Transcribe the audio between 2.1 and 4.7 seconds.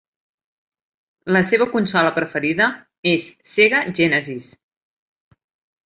preferida és Sega Genesis.